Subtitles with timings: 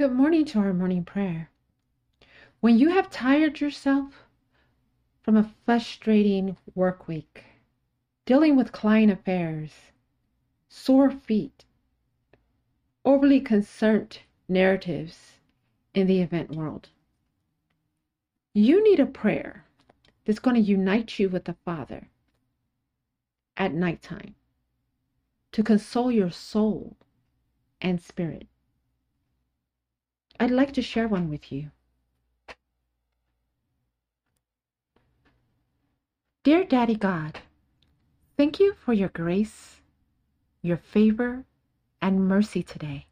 [0.00, 1.50] Good morning to our morning prayer.
[2.60, 4.24] When you have tired yourself
[5.20, 7.44] from a frustrating work week,
[8.24, 9.92] dealing with client affairs,
[10.70, 11.66] sore feet,
[13.04, 15.32] overly concerned narratives
[15.92, 16.88] in the event world,
[18.54, 19.66] you need a prayer
[20.24, 22.08] that's going to unite you with the Father
[23.58, 24.34] at nighttime
[25.52, 26.96] to console your soul
[27.82, 28.46] and spirit.
[30.40, 31.70] I'd like to share one with you.
[36.44, 37.40] Dear Daddy God,
[38.38, 39.82] thank you for your grace,
[40.62, 41.44] your favor,
[42.00, 43.04] and mercy today.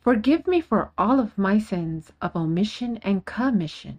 [0.00, 3.98] Forgive me for all of my sins of omission and commission.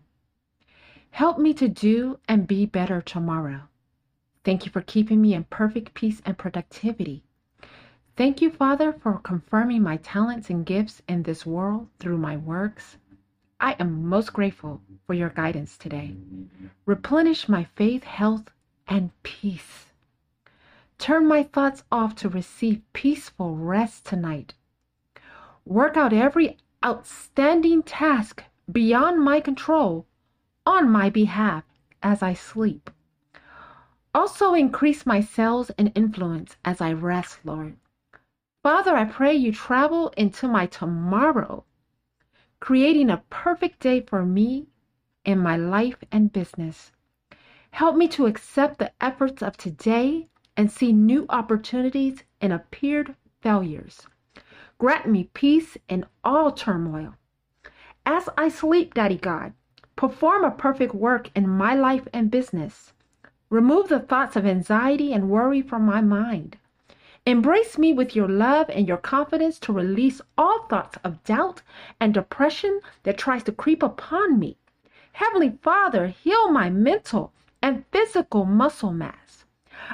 [1.12, 3.70] Help me to do and be better tomorrow.
[4.44, 7.25] Thank you for keeping me in perfect peace and productivity.
[8.18, 12.96] Thank you, Father, for confirming my talents and gifts in this world through my works.
[13.60, 16.16] I am most grateful for your guidance today.
[16.86, 18.50] Replenish my faith, health,
[18.88, 19.88] and peace.
[20.98, 24.54] Turn my thoughts off to receive peaceful rest tonight.
[25.66, 30.06] Work out every outstanding task beyond my control
[30.66, 31.66] on my behalf
[32.02, 32.90] as I sleep.
[34.14, 37.76] Also, increase my sales and influence as I rest, Lord.
[38.66, 41.66] Father, I pray you travel into my tomorrow,
[42.60, 44.66] creating a perfect day for me
[45.24, 46.92] in my life and business.
[47.70, 54.08] Help me to accept the efforts of today and see new opportunities in appeared failures.
[54.80, 57.14] Grant me peace in all turmoil.
[58.04, 59.54] As I sleep, Daddy God,
[59.96, 62.94] perform a perfect work in my life and business.
[63.52, 66.58] Remove the thoughts of anxiety and worry from my mind.
[67.28, 71.64] Embrace me with your love and your confidence to release all thoughts of doubt
[72.00, 74.58] and depression that tries to creep upon me.
[75.14, 79.46] Heavenly Father, heal my mental and physical muscle mass.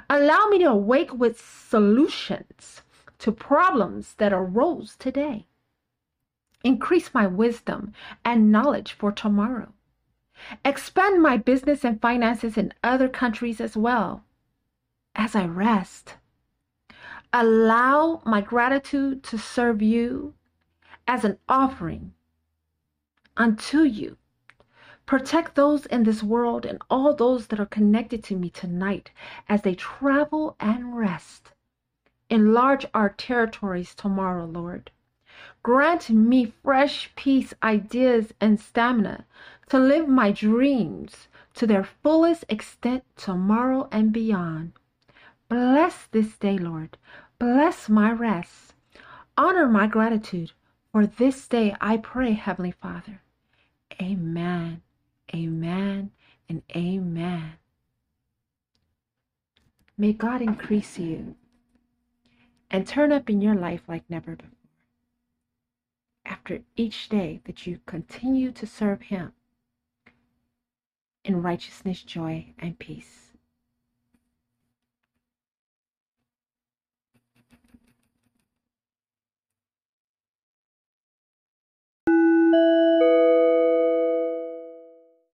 [0.10, 2.82] Allow me to awake with solutions
[3.20, 5.48] to problems that arose today.
[6.66, 7.94] Increase my wisdom
[8.26, 9.74] and knowledge for tomorrow.
[10.66, 14.26] Expand my business and finances in other countries as well.
[15.16, 16.16] As I rest,
[17.34, 20.34] allow my gratitude to serve you
[21.08, 22.14] as an offering
[23.38, 24.18] unto you.
[25.06, 29.12] Protect those in this world and all those that are connected to me tonight
[29.50, 31.52] as they travel and rest.
[32.30, 34.92] Enlarge our territories tomorrow, Lord.
[35.64, 39.26] Grant me fresh peace, ideas, and stamina
[39.70, 44.74] to live my dreams to their fullest extent tomorrow and beyond.
[45.52, 46.98] Bless this day, Lord.
[47.38, 48.74] Bless my rest.
[49.36, 50.54] Honor my gratitude.
[50.94, 53.22] For this day I pray, Heavenly Father.
[54.02, 54.82] Amen,
[55.36, 56.12] amen,
[56.48, 57.56] and amen.
[59.98, 61.36] May God increase you
[62.70, 64.56] and turn up in your life like never before.
[66.26, 69.34] After each day that you continue to serve Him
[71.26, 73.31] in righteousness, joy, and peace.